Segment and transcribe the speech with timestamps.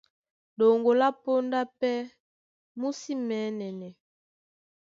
[0.57, 1.95] Ɗoŋgo lá póndá pɛ́
[2.79, 3.89] mú sí mɛ̌nɛnɛ.